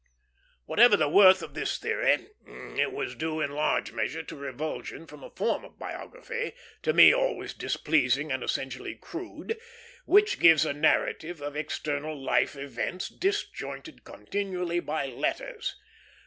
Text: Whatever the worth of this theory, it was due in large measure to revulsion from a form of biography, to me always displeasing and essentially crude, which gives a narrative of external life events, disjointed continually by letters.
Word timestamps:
Whatever 0.65 0.97
the 0.97 1.07
worth 1.07 1.43
of 1.43 1.53
this 1.53 1.77
theory, 1.77 2.29
it 2.75 2.91
was 2.91 3.13
due 3.13 3.39
in 3.39 3.51
large 3.51 3.91
measure 3.91 4.23
to 4.23 4.35
revulsion 4.35 5.05
from 5.05 5.23
a 5.23 5.29
form 5.29 5.63
of 5.63 5.77
biography, 5.77 6.53
to 6.81 6.91
me 6.91 7.13
always 7.13 7.53
displeasing 7.53 8.31
and 8.31 8.43
essentially 8.43 8.95
crude, 8.95 9.59
which 10.05 10.39
gives 10.39 10.65
a 10.65 10.73
narrative 10.73 11.39
of 11.39 11.55
external 11.55 12.19
life 12.19 12.55
events, 12.55 13.09
disjointed 13.09 14.03
continually 14.03 14.79
by 14.79 15.05
letters. 15.05 15.75